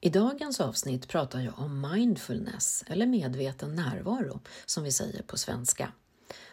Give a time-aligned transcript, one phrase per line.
[0.00, 5.92] I dagens avsnitt pratar jag om mindfulness, eller medveten närvaro som vi säger på svenska.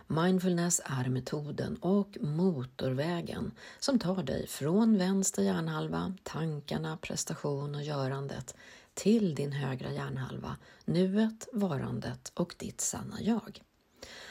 [0.07, 8.55] Mindfulness är metoden och motorvägen som tar dig från vänster hjärnhalva, tankarna, prestation och görandet
[8.93, 13.61] till din högra hjärnhalva, nuet, varandet och ditt sanna jag.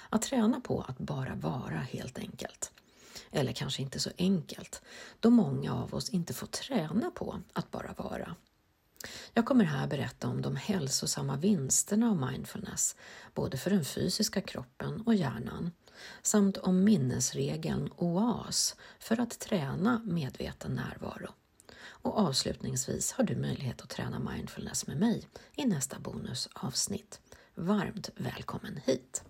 [0.09, 2.73] Att träna på att bara vara helt enkelt.
[3.31, 4.83] Eller kanske inte så enkelt,
[5.21, 8.37] då många av oss inte får träna på att bara vara.
[9.35, 12.97] Jag kommer här berätta om de hälsosamma vinsterna av mindfulness,
[13.35, 15.73] både för den fysiska kroppen och hjärnan,
[16.23, 21.29] samt om minnesregeln OAS för att träna medveten närvaro.
[21.85, 27.21] Och avslutningsvis har du möjlighet att träna mindfulness med mig i nästa bonusavsnitt.
[27.55, 29.25] Varmt välkommen hit!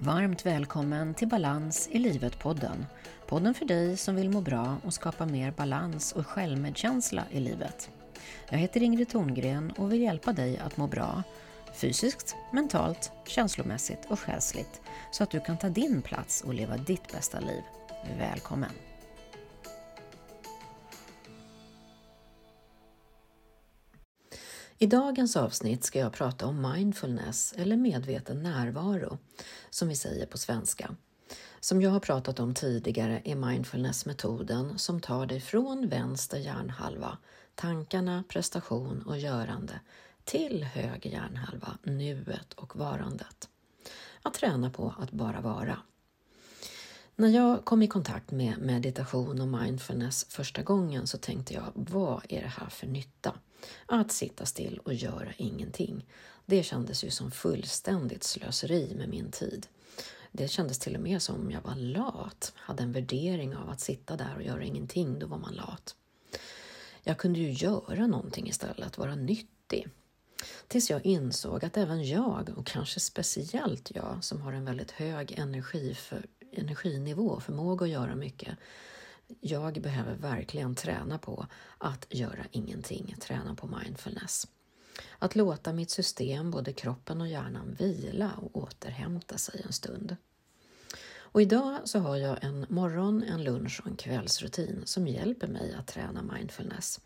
[0.00, 2.86] Varmt välkommen till Balans i livet-podden.
[3.28, 7.90] Podden för dig som vill må bra och skapa mer balans och självmedkänsla i livet.
[8.50, 11.22] Jag heter Ingrid Thorngren och vill hjälpa dig att må bra
[11.74, 14.80] fysiskt, mentalt, känslomässigt och själsligt
[15.12, 17.62] så att du kan ta din plats och leva ditt bästa liv.
[18.18, 18.72] Välkommen!
[24.78, 29.18] I dagens avsnitt ska jag prata om mindfulness eller medveten närvaro,
[29.70, 30.96] som vi säger på svenska.
[31.60, 37.18] Som jag har pratat om tidigare är mindfulness metoden som tar dig från vänster hjärnhalva,
[37.54, 39.80] tankarna, prestation och görande,
[40.24, 43.48] till höger hjärnhalva, nuet och varandet.
[44.22, 45.78] Att träna på att bara vara.
[47.16, 52.22] När jag kom i kontakt med meditation och mindfulness första gången så tänkte jag, vad
[52.28, 53.34] är det här för nytta?
[53.86, 56.06] Att sitta still och göra ingenting.
[56.46, 59.66] Det kändes ju som fullständigt slöseri med min tid.
[60.32, 64.16] Det kändes till och med som jag var lat, hade en värdering av att sitta
[64.16, 65.94] där och göra ingenting, då var man lat.
[67.02, 69.88] Jag kunde ju göra någonting istället, vara nyttig.
[70.68, 75.32] Tills jag insåg att även jag, och kanske speciellt jag som har en väldigt hög
[75.38, 78.58] energi för, energinivå och förmåga att göra mycket,
[79.40, 81.46] jag behöver verkligen träna på
[81.78, 84.46] att göra ingenting, träna på mindfulness.
[85.18, 90.16] Att låta mitt system, både kroppen och hjärnan, vila och återhämta sig en stund.
[91.30, 95.74] Och idag så har jag en morgon, en lunch och en kvällsrutin som hjälper mig
[95.74, 97.00] att träna mindfulness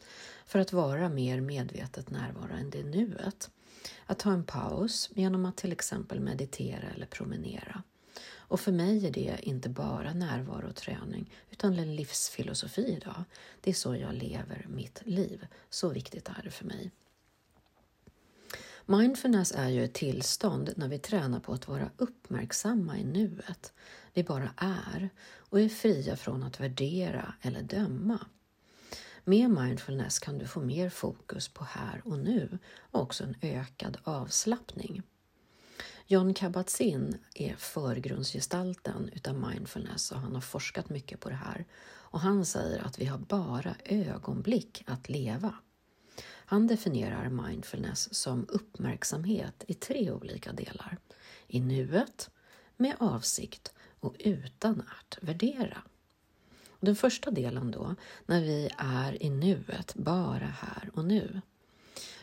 [0.46, 3.50] för att vara mer medvetet närvarande i nuet.
[4.06, 7.82] Att ta en paus genom att till exempel meditera eller promenera.
[8.52, 13.24] Och för mig är det inte bara närvaro och träning utan en livsfilosofi idag.
[13.60, 15.46] Det är så jag lever mitt liv.
[15.70, 16.90] Så viktigt är det för mig.
[18.86, 23.72] Mindfulness är ju ett tillstånd när vi tränar på att vara uppmärksamma i nuet.
[24.12, 28.18] Vi bara är och är fria från att värdera eller döma.
[29.24, 32.58] Med mindfulness kan du få mer fokus på här och nu
[32.90, 35.02] och också en ökad avslappning.
[36.06, 41.64] John Kabat-Zinn är förgrundsgestalten utav mindfulness och han har forskat mycket på det här.
[41.84, 45.54] Och han säger att vi har bara ögonblick att leva.
[46.52, 50.98] Han definierar mindfulness som uppmärksamhet i tre olika delar.
[51.46, 52.30] I nuet,
[52.76, 55.82] med avsikt och utan att värdera.
[56.80, 57.94] Den första delen då,
[58.26, 61.40] när vi är i nuet, bara här och nu.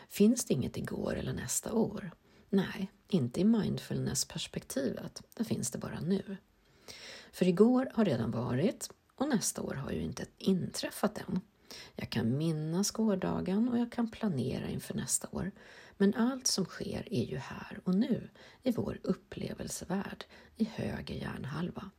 [0.08, 2.10] Finns det inget igår eller nästa år?
[2.48, 5.22] Nej, inte i mindfulness-perspektivet.
[5.34, 6.36] Där finns det bara nu.
[7.32, 11.40] För igår har redan varit och nästa år har ju inte inträffat än.
[11.94, 15.50] Jag kan minnas gårdagen och jag kan planera inför nästa år.
[15.96, 18.30] Men allt som sker är ju här och nu,
[18.62, 20.24] i vår upplevelsevärld,
[20.56, 21.90] i höger hjärnhalva.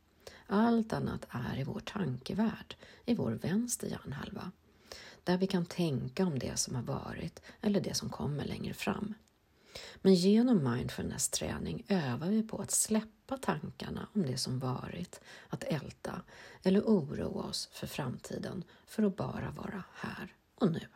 [0.46, 4.50] Allt annat är i vår tankevärld, i vår vänster hjärnhalva.
[5.24, 9.14] Där vi kan tänka om det som har varit eller det som kommer längre fram.
[10.02, 16.22] Men genom mindfulness-träning övar vi på att släppa tankarna om det som varit, att älta
[16.62, 20.86] eller oroa oss för framtiden för att bara vara här och nu.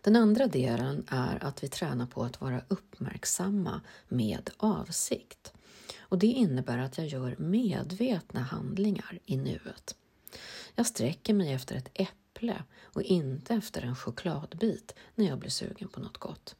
[0.00, 5.52] Den andra delen är att vi tränar på att vara uppmärksamma med avsikt.
[6.00, 9.96] Och Det innebär att jag gör medvetna handlingar i nuet.
[10.74, 15.88] Jag sträcker mig efter ett äpple och inte efter en chokladbit när jag blir sugen
[15.88, 16.56] på något gott.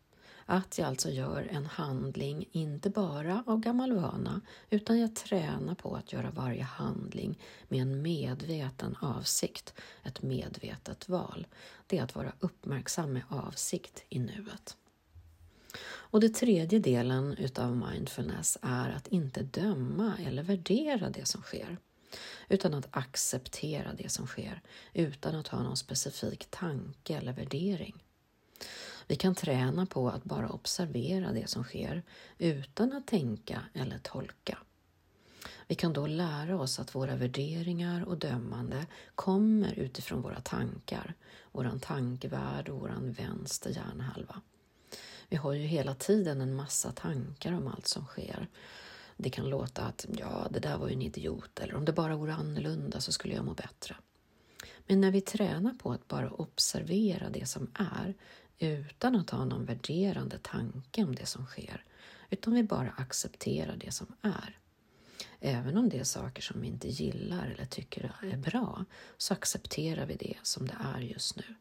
[0.52, 5.96] Att jag alltså gör en handling, inte bara av gammal vana, utan jag tränar på
[5.96, 7.38] att göra varje handling
[7.68, 11.46] med en medveten avsikt, ett medvetet val.
[11.86, 14.76] Det är att vara uppmärksam med avsikt i nuet.
[15.82, 21.76] Och den tredje delen utav mindfulness är att inte döma eller värdera det som sker.
[22.48, 24.60] utan att acceptera det som sker
[24.92, 28.02] utan att ha någon specifik tanke eller värdering.
[29.10, 32.02] Vi kan träna på att bara observera det som sker
[32.38, 34.58] utan att tänka eller tolka.
[35.66, 41.14] Vi kan då lära oss att våra värderingar och dömande kommer utifrån våra tankar,
[41.52, 44.40] våran tankevärld och våran vänster hjärnhalva.
[45.28, 48.48] Vi har ju hela tiden en massa tankar om allt som sker.
[49.16, 52.16] Det kan låta att ja, det där var ju en idiot eller om det bara
[52.16, 53.96] vore annorlunda så skulle jag må bättre.
[54.86, 58.14] Men när vi tränar på att bara observera det som är
[58.60, 61.84] utan att ha någon värderande tanke om det som sker,
[62.30, 64.58] utan vi bara accepterar det som är.
[65.40, 68.84] Även om det är saker som vi inte gillar eller tycker är bra,
[69.16, 71.54] så accepterar vi det som det är just nu.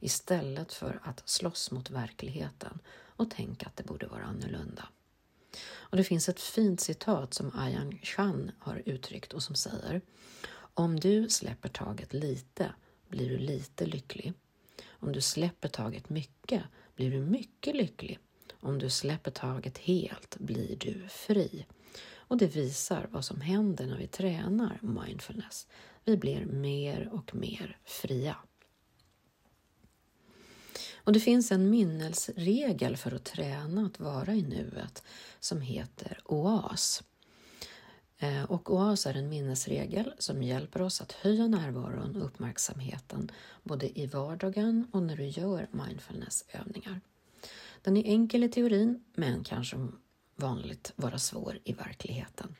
[0.00, 2.78] Istället för att slåss mot verkligheten
[3.16, 4.88] och tänka att det borde vara annorlunda.
[5.62, 10.00] Och det finns ett fint citat som Ayan Chan har uttryckt och som säger
[10.74, 12.74] Om du släpper taget lite
[13.08, 14.32] blir du lite lycklig.
[15.00, 16.62] Om du släpper taget mycket
[16.96, 18.18] blir du mycket lycklig.
[18.60, 21.66] Om du släpper taget helt blir du fri.
[22.14, 25.66] Och det visar vad som händer när vi tränar mindfulness.
[26.04, 28.36] Vi blir mer och mer fria.
[31.04, 35.02] Och det finns en minnesregel för att träna att vara i nuet
[35.40, 37.02] som heter OAS.
[38.22, 43.30] Eh, och OAS är en minnesregel som hjälper oss att höja närvaron och uppmärksamheten
[43.62, 47.00] både i vardagen och när du gör mindfulnessövningar.
[47.82, 50.00] Den är enkel i teorin men kan som
[50.36, 52.56] vanligt vara svår i verkligheten.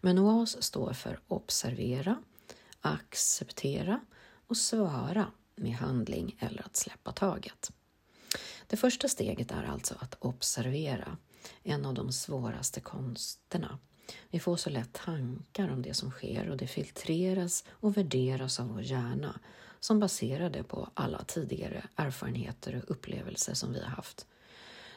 [0.00, 2.22] Men OAS står för observera,
[2.80, 4.00] acceptera
[4.46, 7.72] och svara med handling eller att släppa taget.
[8.66, 11.16] Det första steget är alltså att observera,
[11.62, 13.78] en av de svåraste konsterna.
[14.30, 18.68] Vi får så lätt tankar om det som sker och det filtreras och värderas av
[18.68, 19.40] vår hjärna
[19.80, 24.26] som baserar det på alla tidigare erfarenheter och upplevelser som vi har haft.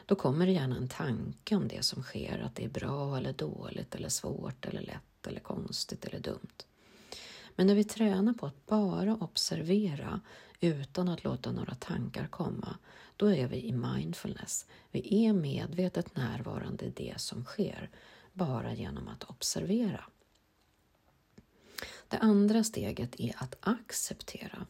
[0.06, 3.32] Då kommer det gärna en tanke om det som sker, att det är bra eller
[3.32, 6.64] dåligt eller svårt eller lätt eller konstigt eller dumt.
[7.56, 10.20] Men när vi tränar på att bara observera
[10.60, 12.76] utan att låta några tankar komma,
[13.16, 14.66] då är vi i mindfulness.
[14.90, 17.90] Vi är medvetet närvarande i det som sker,
[18.32, 20.04] bara genom att observera.
[22.08, 24.66] Det andra steget är att acceptera.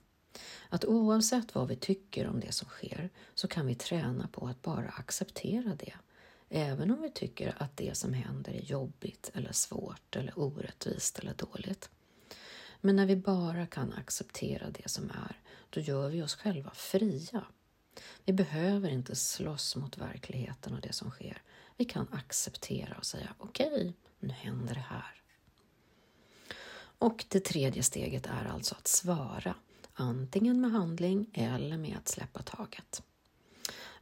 [0.69, 4.63] Att oavsett vad vi tycker om det som sker så kan vi träna på att
[4.63, 5.95] bara acceptera det.
[6.49, 11.35] Även om vi tycker att det som händer är jobbigt eller svårt eller orättvist eller
[11.35, 11.91] dåligt.
[12.81, 17.45] Men när vi bara kan acceptera det som är, då gör vi oss själva fria.
[18.25, 21.43] Vi behöver inte slåss mot verkligheten och det som sker.
[21.83, 25.23] Vi kan acceptera och säga okej, okay, nu händer det här.
[26.99, 29.55] Och det tredje steget är alltså att svara,
[29.95, 33.03] antingen med handling eller med att släppa taget.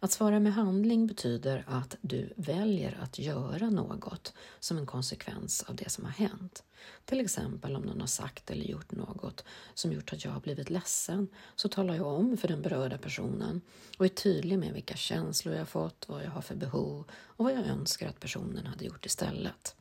[0.03, 5.77] Att svara med handling betyder att du väljer att göra något som en konsekvens av
[5.77, 6.63] det som har hänt.
[7.05, 9.45] Till exempel om någon har sagt eller gjort något
[9.75, 13.61] som gjort att jag har blivit ledsen så talar jag om för den berörda personen
[13.99, 17.55] och är tydlig med vilka känslor jag fått, vad jag har för behov och vad
[17.55, 19.75] jag önskar att personen hade gjort istället.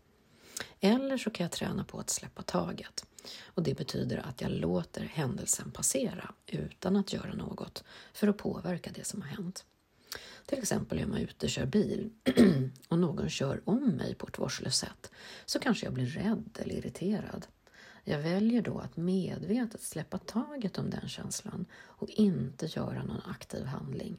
[0.80, 3.06] Eller så kan jag träna på att släppa taget.
[3.46, 7.84] Och det betyder att jag låter händelsen passera utan att göra något
[8.14, 9.66] för att påverka det som har hänt.
[10.50, 12.10] Till exempel är man ute och kör bil
[12.88, 15.12] och någon kör om mig på ett vårdslöst sätt
[15.46, 17.48] så kanske jag blir rädd eller irriterad.
[18.04, 23.66] Jag väljer då att medvetet släppa taget om den känslan och inte göra någon aktiv
[23.66, 24.18] handling.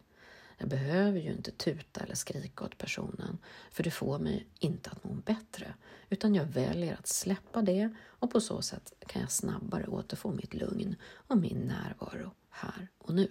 [0.59, 3.39] Jag behöver ju inte tuta eller skrika åt personen
[3.71, 5.75] för det får mig inte att må bättre
[6.09, 10.55] utan jag väljer att släppa det och på så sätt kan jag snabbare återfå mitt
[10.55, 13.29] lugn och min närvaro här och nu.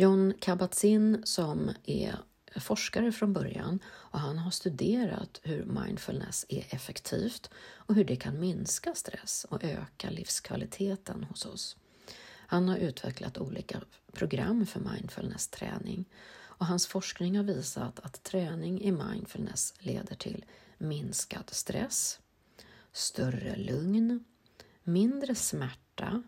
[0.00, 2.18] John Kabat-Zinn som är
[2.56, 8.40] forskare från början och han har studerat hur mindfulness är effektivt och hur det kan
[8.40, 11.76] minska stress och öka livskvaliteten hos oss.
[12.46, 13.80] Han har utvecklat olika
[14.12, 16.04] program för mindfulness-träning
[16.40, 20.44] och hans forskning har visat att träning i mindfulness leder till
[20.78, 22.20] minskad stress,
[22.92, 24.24] större lugn,
[24.82, 26.22] mindre smärta,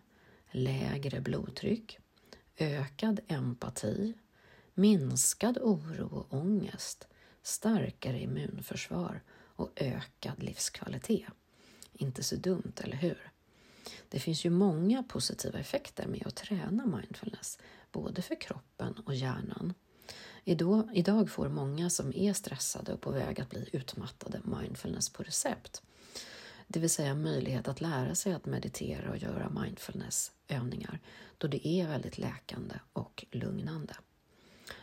[0.51, 2.00] lägre blodtryck,
[2.61, 4.13] ökad empati,
[4.73, 7.07] minskad oro och ångest,
[7.41, 9.21] starkare immunförsvar
[9.55, 11.29] och ökad livskvalitet.
[11.93, 13.31] Inte så dumt, eller hur?
[14.09, 17.59] Det finns ju många positiva effekter med att träna mindfulness,
[17.91, 19.73] både för kroppen och hjärnan.
[20.93, 25.81] Idag får många som är stressade och på väg att bli utmattade mindfulness på recept
[26.71, 30.99] det vill säga möjlighet att lära sig att meditera och göra mindfulnessövningar
[31.37, 33.95] då det är väldigt läkande och lugnande.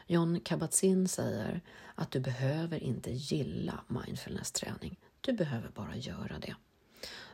[0.06, 1.60] John Kabat-Zinn säger
[1.94, 6.54] att du behöver inte gilla mindfulness-träning, du behöver bara göra det.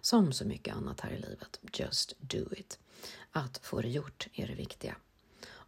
[0.01, 2.79] Som så mycket annat här i livet, just do it.
[3.33, 4.97] Att få det gjort är det viktiga.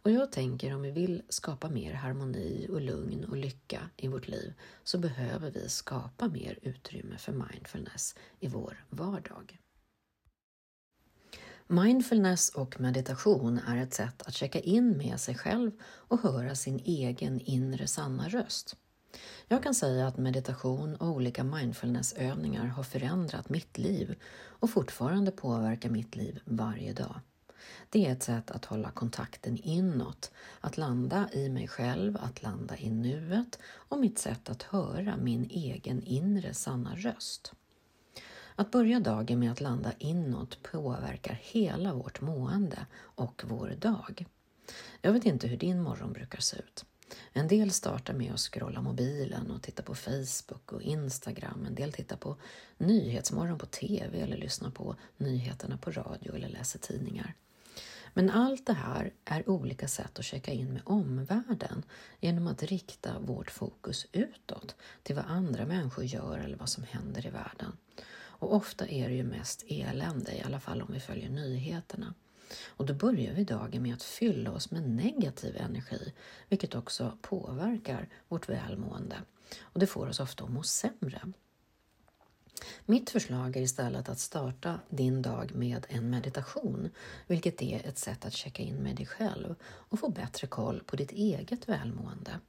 [0.01, 4.27] Och jag tänker om vi vill skapa mer harmoni och lugn och lycka i vårt
[4.27, 9.59] liv så behöver vi skapa mer utrymme för mindfulness i vår vardag.
[11.67, 16.79] Mindfulness och meditation är ett sätt att checka in med sig själv och höra sin
[16.85, 18.75] egen inre sanna röst.
[19.47, 25.89] Jag kan säga att meditation och olika mindfulnessövningar har förändrat mitt liv och fortfarande påverkar
[25.89, 27.21] mitt liv varje dag.
[27.89, 30.31] Det är ett sätt att hålla kontakten inåt,
[30.61, 35.49] att landa i mig själv, att landa i nuet och mitt sätt att höra min
[35.49, 37.53] egen inre sanna röst.
[38.55, 44.25] Att börja dagen med att landa inåt påverkar hela vårt mående och vår dag.
[45.01, 46.85] Jag vet inte hur din morgon brukar se ut.
[47.33, 51.65] En del startar med att scrolla mobilen och titta på Facebook och Instagram.
[51.65, 52.35] En del tittar på
[52.77, 57.35] Nyhetsmorgon på TV eller lyssnar på nyheterna på radio eller läser tidningar.
[58.17, 61.83] Men allt det här är olika sätt att checka in med omvärlden
[62.19, 67.27] genom att rikta vårt fokus utåt till vad andra människor gör eller vad som händer
[67.27, 67.77] i världen.
[68.13, 72.13] Och ofta är det ju mest elände, i alla fall om vi följer nyheterna.
[72.67, 76.13] Och då börjar vi dagen med att fylla oss med negativ energi,
[76.49, 79.17] vilket också påverkar vårt välmående.
[79.59, 81.21] Och det får oss ofta att må sämre.
[82.85, 86.89] Mitt förslag är istället att starta din dag med en meditation,
[87.27, 90.95] vilket är ett sätt att checka in med dig själv och få bättre koll på
[90.95, 92.39] ditt eget välmående.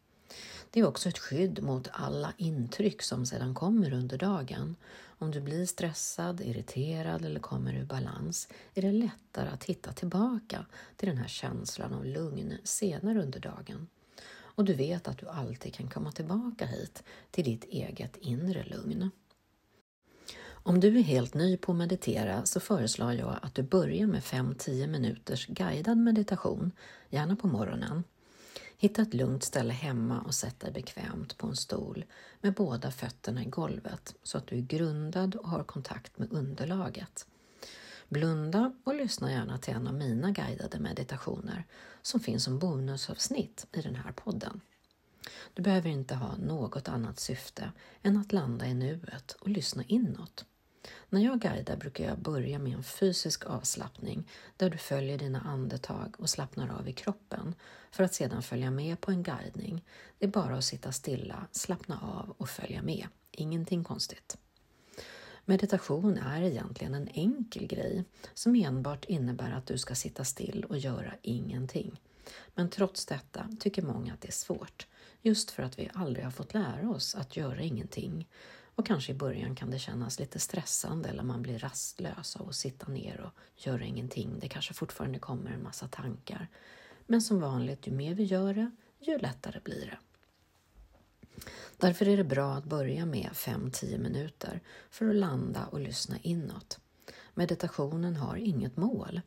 [0.71, 4.77] Det är också ett skydd mot alla intryck som sedan kommer under dagen.
[5.19, 10.67] Om du blir stressad, irriterad eller kommer ur balans är det lättare att hitta tillbaka
[10.97, 13.89] till den här känslan av lugn senare under dagen.
[14.59, 19.11] Och du vet att du alltid kan komma tillbaka hit till ditt eget inre lugn.
[20.69, 24.23] Om du är helt ny på att meditera så föreslår jag att du börjar med
[24.23, 26.73] 5-10 minuters guidad meditation,
[27.11, 28.05] gärna på morgonen.
[28.79, 32.05] Hitta ett lugnt ställe hemma och sätt dig bekvämt på en stol
[32.41, 37.27] med båda fötterna i golvet så att du är grundad och har kontakt med underlaget.
[38.09, 41.65] Blunda och lyssna gärna till en av mina guidade meditationer
[42.03, 44.61] som finns som bonusavsnitt i den här podden.
[45.55, 47.73] Du behöver inte ha något annat syfte
[48.03, 50.45] än att landa i nuet och lyssna inåt.
[51.11, 56.15] När jag guidar brukar jag börja med en fysisk avslappning där du följer dina andetag
[56.19, 57.55] och slappnar av i kroppen
[57.91, 59.85] för att sedan följa med på en guidning.
[60.19, 63.07] Det är bara att sitta stilla, slappna av och följa med.
[63.31, 64.39] Ingenting konstigt.
[65.45, 70.79] Meditation är egentligen en enkel grej som enbart innebär att du ska sitta still och
[70.79, 72.01] göra ingenting.
[72.55, 74.87] Men trots detta tycker många att det är svårt,
[75.23, 78.29] just för att vi aldrig har fått lära oss att göra ingenting
[78.79, 82.55] och kanske i början kan det kännas lite stressande eller man blir rastlös av att
[82.55, 84.39] sitta ner och göra ingenting.
[84.41, 86.49] Det kanske fortfarande kommer en massa tankar.
[87.07, 89.99] Men som vanligt, ju mer vi gör det, ju lättare blir det.
[91.77, 96.81] Därför är det bra att börja med 5-10 minuter för att landa och lyssna inåt.
[97.35, 99.21] Meditationen har inget mål.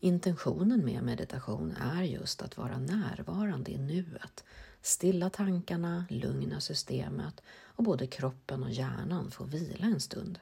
[0.00, 4.44] Intentionen med meditation är just att vara närvarande i nuet,
[4.82, 10.38] stilla tankarna, lugna systemet och både kroppen och hjärnan får vila en stund.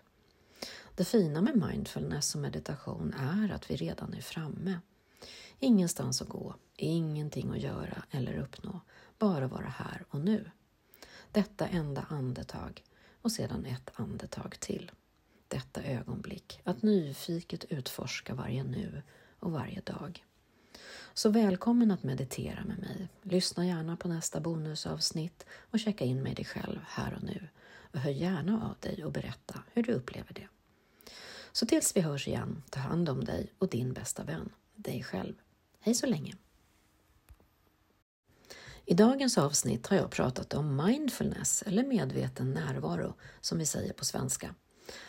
[0.95, 4.79] Det fina med mindfulness och meditation är att vi redan är framme.
[5.59, 8.81] Ingenstans att gå, ingenting att göra eller uppnå,
[9.19, 10.51] bara vara här och nu.
[11.33, 12.85] Detta enda andetag
[13.23, 14.91] och sedan ett andetag till.
[15.49, 19.03] Detta ögonblick, att nyfiket utforska varje nu
[19.39, 20.25] och varje dag.
[21.15, 23.09] Så välkommen att meditera med mig.
[23.23, 27.49] Lyssna gärna på nästa bonusavsnitt och checka in med dig själv här och nu.
[27.93, 30.49] Och hör gärna av dig och berätta hur du upplever det.
[31.53, 35.35] Så tills vi hörs igen, ta hand om dig och din bästa vän, dig själv.
[35.81, 36.35] Hej så länge!
[38.85, 44.05] I dagens avsnitt har jag pratat om mindfulness eller medveten närvaro som vi säger på
[44.05, 44.55] svenska.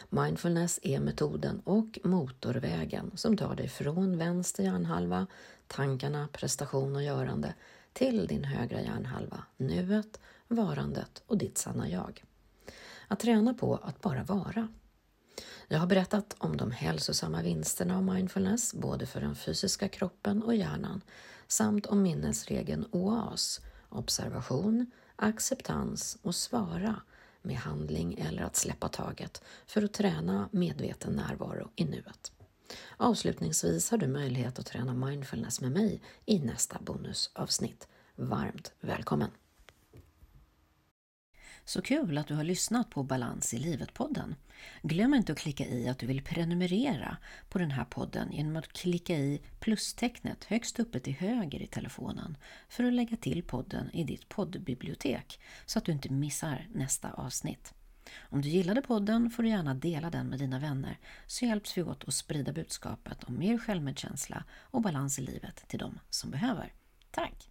[0.10, 5.28] Mindfulness är metoden och motorvägen som tar dig från vänster hjärnhalva,
[5.68, 7.54] tankarna, prestation och görande
[7.94, 12.24] till din högra hjärnhalva, nuet, varandet och ditt sanna jag.
[13.08, 14.68] Att träna på att bara vara.
[15.68, 20.56] Jag har berättat om de hälsosamma vinsterna av mindfulness, både för den fysiska kroppen och
[20.56, 21.02] hjärnan,
[21.48, 27.02] samt om minnesregeln OAS, observation, acceptans och svara
[27.42, 32.32] med handling eller att släppa taget för att träna medveten närvaro i nuet.
[32.98, 37.88] Avslutningsvis har du möjlighet att träna mindfulness med mig i nästa bonusavsnitt.
[38.16, 39.30] Varmt välkommen!
[41.70, 44.36] Så kul att du har lyssnat på Balans i livet-podden.
[44.82, 47.18] Glöm inte att klicka i att du vill prenumerera
[47.50, 52.38] på den här podden genom att klicka i plustecknet högst uppe till höger i telefonen
[52.70, 57.74] för att lägga till podden i ditt poddbibliotek så att du inte missar nästa avsnitt.
[58.20, 61.84] Om du gillade podden får du gärna dela den med dina vänner så hjälps vi
[61.84, 66.74] åt att sprida budskapet om mer självmedkänsla och balans i livet till de som behöver.
[67.12, 67.50] Tack!